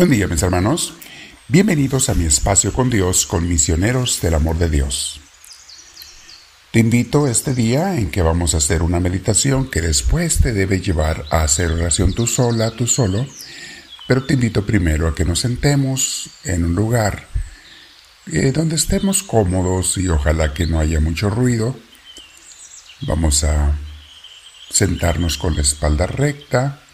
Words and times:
Buen 0.00 0.12
día 0.12 0.28
mis 0.28 0.42
hermanos, 0.42 0.94
bienvenidos 1.48 2.08
a 2.08 2.14
mi 2.14 2.24
espacio 2.24 2.72
con 2.72 2.88
Dios, 2.88 3.26
con 3.26 3.46
misioneros 3.46 4.22
del 4.22 4.32
amor 4.32 4.56
de 4.56 4.70
Dios. 4.70 5.20
Te 6.70 6.78
invito 6.78 7.26
este 7.26 7.52
día 7.52 7.98
en 7.98 8.10
que 8.10 8.22
vamos 8.22 8.54
a 8.54 8.56
hacer 8.56 8.82
una 8.82 8.98
meditación 8.98 9.68
que 9.68 9.82
después 9.82 10.38
te 10.38 10.54
debe 10.54 10.80
llevar 10.80 11.26
a 11.30 11.42
hacer 11.42 11.70
oración 11.70 12.14
tú 12.14 12.26
sola, 12.26 12.70
tú 12.70 12.86
solo, 12.86 13.26
pero 14.08 14.24
te 14.24 14.32
invito 14.32 14.64
primero 14.64 15.06
a 15.06 15.14
que 15.14 15.26
nos 15.26 15.40
sentemos 15.40 16.30
en 16.44 16.64
un 16.64 16.74
lugar 16.74 17.28
eh, 18.32 18.52
donde 18.52 18.76
estemos 18.76 19.22
cómodos 19.22 19.98
y 19.98 20.08
ojalá 20.08 20.54
que 20.54 20.66
no 20.66 20.80
haya 20.80 21.00
mucho 21.00 21.28
ruido. 21.28 21.76
Vamos 23.02 23.44
a 23.44 23.78
sentarnos 24.70 25.36
con 25.36 25.56
la 25.56 25.60
espalda 25.60 26.06
recta, 26.06 26.84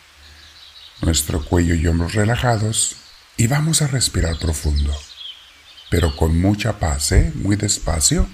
nuestro 1.02 1.44
cuello 1.44 1.74
y 1.74 1.86
hombros 1.86 2.14
relajados 2.14 2.96
y 3.36 3.46
vamos 3.46 3.82
a 3.82 3.86
respirar 3.86 4.38
profundo, 4.38 4.96
pero 5.90 6.16
con 6.16 6.40
mucha 6.40 6.78
paz, 6.78 7.12
¿eh? 7.12 7.32
muy 7.34 7.56
despacio, 7.56 8.28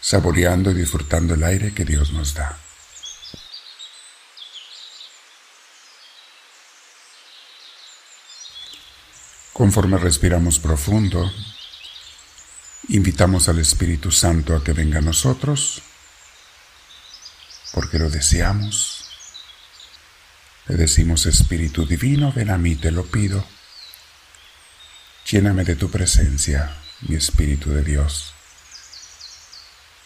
saboreando 0.00 0.70
y 0.70 0.74
disfrutando 0.74 1.34
el 1.34 1.42
aire 1.42 1.72
que 1.72 1.84
Dios 1.84 2.12
nos 2.12 2.34
da. 2.34 2.58
Conforme 9.52 9.98
respiramos 9.98 10.58
profundo, 10.58 11.30
invitamos 12.88 13.48
al 13.48 13.58
Espíritu 13.58 14.10
Santo 14.10 14.56
a 14.56 14.64
que 14.64 14.72
venga 14.72 14.98
a 14.98 15.02
nosotros, 15.02 15.82
porque 17.72 17.98
lo 17.98 18.08
deseamos 18.08 19.00
le 20.70 20.76
decimos, 20.76 21.26
Espíritu 21.26 21.84
Divino, 21.84 22.32
ven 22.32 22.48
a 22.48 22.56
mí, 22.56 22.76
te 22.76 22.92
lo 22.92 23.04
pido. 23.04 23.44
Lléname 25.30 25.62
de 25.62 25.76
tu 25.76 25.88
presencia, 25.92 26.74
mi 27.02 27.14
Espíritu 27.14 27.70
de 27.70 27.84
Dios. 27.84 28.34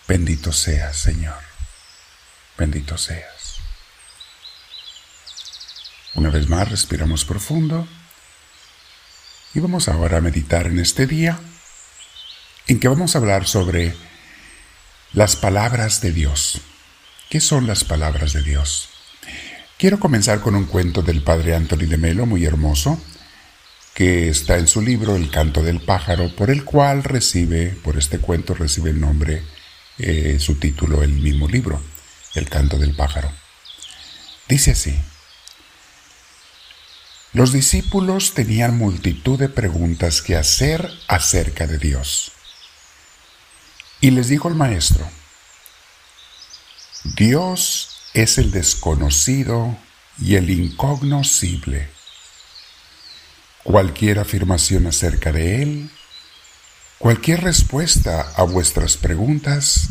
Bendito 0.06 0.52
seas, 0.52 0.98
Señor. 0.98 1.38
Bendito 2.58 2.98
seas. 2.98 3.56
Una 6.12 6.28
vez 6.28 6.46
más, 6.50 6.70
respiramos 6.70 7.24
profundo 7.24 7.88
y 9.54 9.60
vamos 9.60 9.88
ahora 9.88 10.18
a 10.18 10.20
meditar 10.20 10.66
en 10.66 10.78
este 10.78 11.06
día 11.06 11.40
en 12.66 12.78
que 12.78 12.88
vamos 12.88 13.14
a 13.14 13.18
hablar 13.18 13.46
sobre 13.46 13.96
las 15.14 15.36
palabras 15.36 16.02
de 16.02 16.12
Dios. 16.12 16.60
¿Qué 17.30 17.40
son 17.40 17.66
las 17.66 17.82
palabras 17.82 18.34
de 18.34 18.42
Dios? 18.42 18.90
Quiero 19.78 19.98
comenzar 19.98 20.42
con 20.42 20.54
un 20.54 20.66
cuento 20.66 21.00
del 21.00 21.22
padre 21.22 21.54
Anthony 21.54 21.86
de 21.86 21.96
Melo, 21.96 22.26
muy 22.26 22.44
hermoso, 22.44 23.02
que 23.94 24.28
está 24.28 24.58
en 24.58 24.66
su 24.66 24.82
libro 24.82 25.14
El 25.14 25.30
canto 25.30 25.62
del 25.62 25.80
pájaro, 25.80 26.34
por 26.34 26.50
el 26.50 26.64
cual 26.64 27.04
recibe, 27.04 27.76
por 27.82 27.96
este 27.96 28.18
cuento 28.18 28.52
recibe 28.54 28.90
el 28.90 29.00
nombre, 29.00 29.42
eh, 29.98 30.38
su 30.40 30.56
título, 30.56 31.02
el 31.02 31.12
mismo 31.12 31.48
libro, 31.48 31.80
El 32.34 32.48
canto 32.48 32.76
del 32.76 32.94
pájaro. 32.94 33.30
Dice 34.48 34.72
así, 34.72 34.98
los 37.32 37.52
discípulos 37.52 38.34
tenían 38.34 38.76
multitud 38.76 39.38
de 39.38 39.48
preguntas 39.48 40.22
que 40.22 40.36
hacer 40.36 40.88
acerca 41.08 41.66
de 41.66 41.78
Dios. 41.78 42.32
Y 44.00 44.10
les 44.10 44.28
dijo 44.28 44.48
el 44.48 44.54
maestro, 44.54 45.08
Dios 47.16 48.10
es 48.12 48.38
el 48.38 48.50
desconocido 48.50 49.76
y 50.20 50.36
el 50.36 50.50
incognoscible. 50.50 51.93
Cualquier 53.64 54.18
afirmación 54.18 54.86
acerca 54.86 55.32
de 55.32 55.62
Él, 55.62 55.90
cualquier 56.98 57.42
respuesta 57.42 58.32
a 58.36 58.42
vuestras 58.42 58.98
preguntas, 58.98 59.88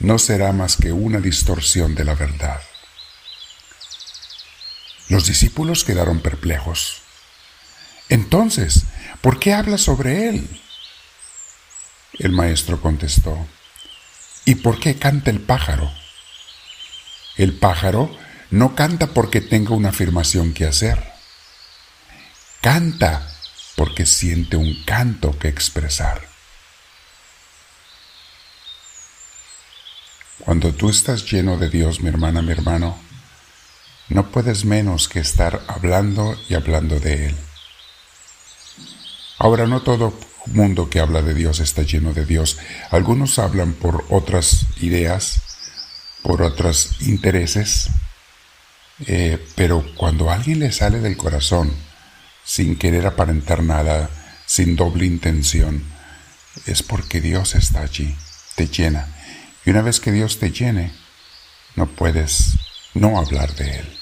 no 0.00 0.18
será 0.18 0.52
más 0.52 0.76
que 0.76 0.92
una 0.92 1.18
distorsión 1.18 1.94
de 1.94 2.04
la 2.04 2.14
verdad. 2.14 2.60
Los 5.08 5.26
discípulos 5.26 5.82
quedaron 5.82 6.20
perplejos. 6.20 7.02
Entonces, 8.10 8.84
¿por 9.22 9.40
qué 9.40 9.54
habla 9.54 9.78
sobre 9.78 10.28
Él? 10.28 10.60
El 12.18 12.32
maestro 12.32 12.82
contestó, 12.82 13.46
¿y 14.44 14.56
por 14.56 14.78
qué 14.78 14.96
canta 14.96 15.30
el 15.30 15.40
pájaro? 15.40 15.90
El 17.36 17.54
pájaro 17.54 18.14
no 18.50 18.74
canta 18.74 19.08
porque 19.08 19.40
tenga 19.40 19.74
una 19.74 19.88
afirmación 19.88 20.52
que 20.52 20.66
hacer. 20.66 21.13
Canta 22.64 23.30
porque 23.76 24.06
siente 24.06 24.56
un 24.56 24.84
canto 24.86 25.38
que 25.38 25.48
expresar. 25.48 26.26
Cuando 30.38 30.72
tú 30.72 30.88
estás 30.88 31.30
lleno 31.30 31.58
de 31.58 31.68
Dios, 31.68 32.00
mi 32.00 32.08
hermana, 32.08 32.40
mi 32.40 32.52
hermano, 32.52 32.98
no 34.08 34.30
puedes 34.30 34.64
menos 34.64 35.08
que 35.08 35.18
estar 35.18 35.60
hablando 35.68 36.40
y 36.48 36.54
hablando 36.54 36.98
de 37.00 37.26
Él. 37.26 37.36
Ahora, 39.36 39.66
no 39.66 39.82
todo 39.82 40.18
mundo 40.46 40.88
que 40.88 41.00
habla 41.00 41.20
de 41.20 41.34
Dios 41.34 41.60
está 41.60 41.82
lleno 41.82 42.14
de 42.14 42.24
Dios. 42.24 42.56
Algunos 42.90 43.38
hablan 43.38 43.74
por 43.74 44.06
otras 44.08 44.64
ideas, 44.80 45.42
por 46.22 46.40
otros 46.40 46.96
intereses, 47.02 47.90
eh, 49.06 49.46
pero 49.54 49.84
cuando 49.96 50.30
alguien 50.30 50.60
le 50.60 50.72
sale 50.72 51.00
del 51.00 51.18
corazón, 51.18 51.70
sin 52.44 52.76
querer 52.76 53.06
aparentar 53.06 53.62
nada, 53.62 54.10
sin 54.46 54.76
doble 54.76 55.06
intención, 55.06 55.82
es 56.66 56.82
porque 56.82 57.20
Dios 57.20 57.54
está 57.54 57.80
allí, 57.80 58.14
te 58.54 58.68
llena. 58.68 59.08
Y 59.64 59.70
una 59.70 59.82
vez 59.82 59.98
que 60.00 60.12
Dios 60.12 60.38
te 60.38 60.50
llene, 60.50 60.92
no 61.74 61.86
puedes 61.86 62.56
no 62.94 63.18
hablar 63.18 63.54
de 63.54 63.78
Él. 63.78 63.98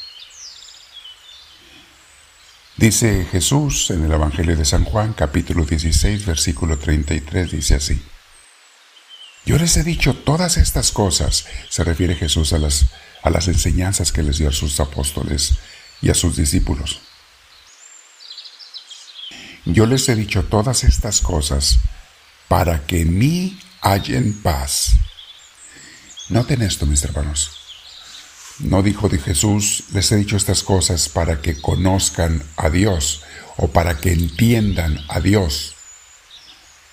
Dice 2.77 3.27
Jesús 3.31 3.91
en 3.91 4.05
el 4.05 4.13
Evangelio 4.13 4.57
de 4.57 4.65
San 4.65 4.85
Juan, 4.85 5.13
capítulo 5.13 5.65
16, 5.65 6.27
versículo 6.27 6.79
33, 6.79 7.53
dice 7.53 7.77
así. 7.77 8.03
Yo 9.45 9.59
les 9.59 9.77
he 9.77 9.85
dicho 9.85 10.15
todas 10.15 10.57
estas 10.57 10.93
cosas, 10.93 11.47
se 11.69 11.85
refiere 11.85 12.15
Jesús 12.15 12.53
a 12.53 12.59
las, 12.59 12.87
a 13.23 13.31
las 13.31 13.49
enseñanzas 13.49 14.13
que 14.13 14.23
les 14.23 14.39
dio 14.39 14.49
a 14.49 14.53
sus 14.53 14.81
apóstoles 14.81 15.55
y 16.01 16.11
a 16.11 16.15
sus 16.15 16.37
discípulos. 16.37 17.01
Yo 19.65 19.87
les 19.87 20.09
he 20.09 20.17
dicho 20.17 20.45
todas 20.45 20.83
estas 20.83 21.21
cosas 21.21 21.79
para 22.49 22.85
que 22.85 23.03
en 23.03 23.17
mí 23.17 23.61
hallen 23.81 24.35
paz. 24.43 24.93
Noten 26.31 26.63
esto, 26.63 26.85
mis 26.87 27.05
hermanos. 27.05 27.51
No 28.59 28.83
dijo 28.83 29.09
de 29.09 29.19
Jesús, 29.19 29.85
les 29.93 30.11
he 30.13 30.17
dicho 30.17 30.37
estas 30.37 30.63
cosas 30.63 31.09
para 31.09 31.41
que 31.41 31.61
conozcan 31.61 32.43
a 32.57 32.71
Dios 32.71 33.23
o 33.57 33.69
para 33.69 33.99
que 33.99 34.13
entiendan 34.13 34.99
a 35.09 35.21
Dios, 35.21 35.77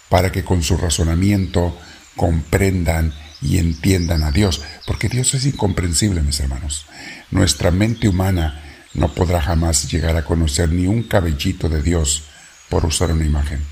para 0.07 0.31
que 0.31 0.43
con 0.43 0.63
su 0.63 0.77
razonamiento 0.77 1.77
comprendan 2.15 3.13
y 3.41 3.57
entiendan 3.57 4.23
a 4.23 4.31
Dios, 4.31 4.61
porque 4.85 5.09
Dios 5.09 5.33
es 5.33 5.45
incomprensible, 5.45 6.21
mis 6.21 6.39
hermanos. 6.39 6.85
Nuestra 7.31 7.71
mente 7.71 8.07
humana 8.07 8.63
no 8.93 9.13
podrá 9.13 9.41
jamás 9.41 9.91
llegar 9.91 10.15
a 10.17 10.25
conocer 10.25 10.69
ni 10.69 10.87
un 10.87 11.03
cabellito 11.03 11.67
de 11.67 11.81
Dios 11.81 12.23
por 12.69 12.85
usar 12.85 13.11
una 13.11 13.25
imagen. 13.25 13.65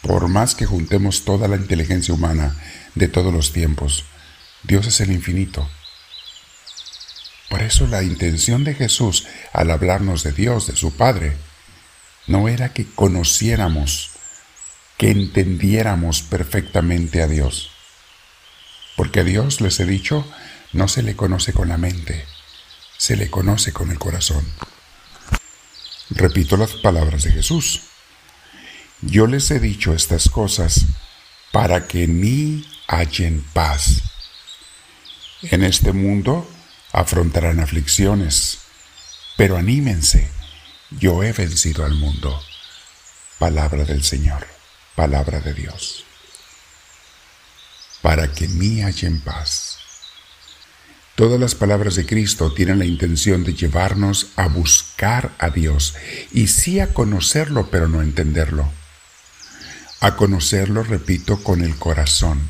Por 0.00 0.28
más 0.28 0.54
que 0.54 0.66
juntemos 0.66 1.24
toda 1.24 1.48
la 1.48 1.56
inteligencia 1.56 2.14
humana 2.14 2.56
de 2.94 3.08
todos 3.08 3.32
los 3.32 3.52
tiempos, 3.52 4.04
Dios 4.62 4.86
es 4.86 5.00
el 5.00 5.12
infinito. 5.12 5.68
Por 7.48 7.62
eso 7.62 7.86
la 7.86 8.02
intención 8.02 8.64
de 8.64 8.74
Jesús 8.74 9.26
al 9.52 9.70
hablarnos 9.70 10.22
de 10.22 10.32
Dios, 10.32 10.66
de 10.66 10.76
su 10.76 10.96
Padre, 10.96 11.36
no 12.26 12.48
era 12.48 12.72
que 12.72 12.86
conociéramos 12.86 14.10
que 14.96 15.10
entendiéramos 15.10 16.22
perfectamente 16.22 17.22
a 17.22 17.26
Dios. 17.26 17.70
Porque 18.96 19.20
a 19.20 19.24
Dios, 19.24 19.60
les 19.60 19.80
he 19.80 19.86
dicho, 19.86 20.26
no 20.72 20.88
se 20.88 21.02
le 21.02 21.16
conoce 21.16 21.52
con 21.52 21.68
la 21.68 21.78
mente, 21.78 22.24
se 22.98 23.16
le 23.16 23.30
conoce 23.30 23.72
con 23.72 23.90
el 23.90 23.98
corazón. 23.98 24.46
Repito 26.14 26.56
las 26.56 26.74
palabras 26.74 27.24
de 27.24 27.32
Jesús. 27.32 27.82
Yo 29.00 29.26
les 29.26 29.50
he 29.50 29.60
dicho 29.60 29.94
estas 29.94 30.28
cosas 30.28 30.86
para 31.50 31.86
que 31.86 32.04
en 32.04 32.20
mí 32.20 32.66
hallen 32.86 33.44
paz. 33.52 34.02
En 35.42 35.64
este 35.64 35.92
mundo 35.92 36.48
afrontarán 36.92 37.60
aflicciones, 37.60 38.58
pero 39.36 39.56
anímense, 39.56 40.30
yo 40.90 41.22
he 41.22 41.32
vencido 41.32 41.84
al 41.84 41.94
mundo. 41.94 42.40
Palabra 43.38 43.84
del 43.84 44.04
Señor 44.04 44.46
palabra 44.94 45.40
de 45.40 45.54
Dios, 45.54 46.04
para 48.02 48.32
que 48.32 48.48
mí 48.48 48.82
haya 48.82 49.08
en 49.08 49.20
paz. 49.20 49.78
Todas 51.14 51.38
las 51.38 51.54
palabras 51.54 51.94
de 51.94 52.06
Cristo 52.06 52.54
tienen 52.54 52.78
la 52.78 52.86
intención 52.86 53.44
de 53.44 53.52
llevarnos 53.52 54.28
a 54.36 54.48
buscar 54.48 55.32
a 55.38 55.50
Dios 55.50 55.94
y 56.32 56.46
sí 56.46 56.80
a 56.80 56.94
conocerlo, 56.94 57.70
pero 57.70 57.86
no 57.86 58.00
entenderlo. 58.00 58.70
A 60.00 60.16
conocerlo, 60.16 60.82
repito, 60.82 61.42
con 61.42 61.62
el 61.62 61.76
corazón, 61.76 62.40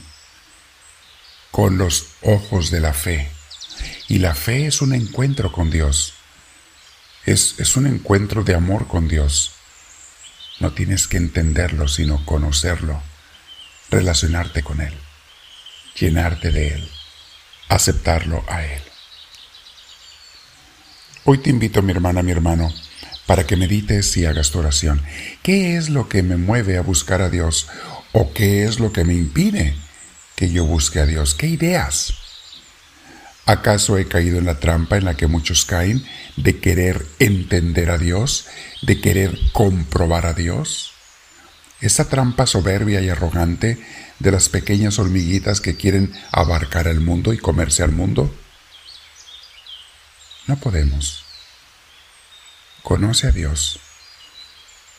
con 1.51 1.77
los 1.77 2.11
ojos 2.23 2.71
de 2.71 2.81
la 2.81 2.95
fe. 2.95 3.31
Y 4.07 4.21
la 4.21 4.35
fe 4.35 4.67
es 4.67 4.81
un 4.81 4.95
encuentro 4.95 5.51
con 5.51 5.69
Dios. 5.69 6.15
Es, 7.27 7.57
es 7.59 7.77
un 7.77 7.89
encuentro 7.89 8.45
de 8.45 8.55
amor 8.55 8.87
con 8.87 9.09
Dios. 9.09 9.53
No 10.61 10.73
tienes 10.73 11.09
que 11.09 11.17
entenderlo, 11.17 11.89
sino 11.89 12.25
conocerlo, 12.25 13.03
relacionarte 13.91 14.63
con 14.63 14.81
Él, 14.81 14.95
llenarte 15.99 16.53
de 16.53 16.69
Él 16.75 16.91
aceptarlo 17.75 18.45
a 18.49 18.65
Él. 18.65 18.83
Hoy 21.25 21.39
te 21.39 21.51
invito, 21.51 21.83
mi 21.83 21.93
hermana, 21.93 22.23
mi 22.23 22.33
hermano, 22.33 22.73
para 23.27 23.47
que 23.47 23.57
medites 23.57 24.17
y 24.17 24.27
hagas 24.27 24.51
tu 24.51 24.59
oración. 24.59 25.03
¿Qué 25.43 25.77
es 25.77 25.89
lo 25.89 26.09
que 26.09 26.23
me 26.23 26.37
mueve 26.37 26.77
a 26.77 26.83
buscar 26.83 27.23
a 27.23 27.31
Dios? 27.31 27.69
¿O 28.13 28.33
qué 28.33 28.65
es 28.65 28.81
lo 28.81 28.93
que 28.93 29.05
me 29.05 29.15
impide 29.15 29.77
que 30.37 30.51
yo 30.51 30.67
busque 30.67 31.01
a 31.01 31.07
Dios? 31.07 31.35
¿Qué 31.35 31.47
ideas? 31.47 32.15
¿Acaso 33.47 33.99
he 33.99 34.07
caído 34.07 34.39
en 34.39 34.47
la 34.47 34.61
trampa 34.61 34.97
en 34.97 35.05
la 35.05 35.17
que 35.17 35.27
muchos 35.27 35.65
caen 35.65 36.05
de 36.37 36.59
querer 36.59 37.07
entender 37.19 37.91
a 37.91 37.99
Dios, 37.99 38.47
de 38.83 39.01
querer 39.01 39.39
comprobar 39.53 40.27
a 40.27 40.33
Dios? 40.33 40.93
Esa 41.81 42.09
trampa 42.09 42.47
soberbia 42.47 43.01
y 43.01 43.09
arrogante 43.09 43.85
de 44.23 44.31
las 44.31 44.49
pequeñas 44.49 45.01
hormiguitas 45.01 45.61
que 45.61 45.77
quieren 45.77 46.15
abarcar 46.31 46.87
el 46.87 47.01
mundo 47.01 47.33
y 47.33 47.39
comerse 47.39 47.83
al 47.83 47.91
mundo? 47.91 48.33
No 50.47 50.57
podemos. 50.57 51.25
Conoce 52.85 53.27
a 53.27 53.33
Dios. 53.33 53.81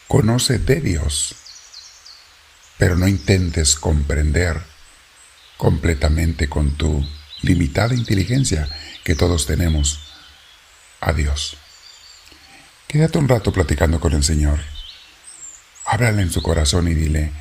Conoce 0.10 0.60
de 0.60 0.82
Dios. 0.82 1.36
Pero 2.78 2.98
no 2.98 3.08
intentes 3.08 3.76
comprender 3.76 4.62
completamente 5.58 6.50
con 6.50 6.76
tu 6.76 7.08
limitada 7.42 7.96
inteligencia 7.96 8.68
que 9.06 9.16
todos 9.16 9.46
tenemos 9.46 10.00
a 11.00 11.14
Dios. 11.14 11.56
Quédate 12.88 13.18
un 13.20 13.30
rato 13.30 13.54
platicando 13.54 14.02
con 14.02 14.14
el 14.14 14.24
Señor. 14.24 14.60
Háblale 15.86 16.24
en 16.24 16.32
su 16.32 16.42
corazón 16.42 16.90
y 16.90 16.94
dile, 16.94 17.32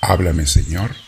háblame 0.00 0.46
Señor 0.46 1.07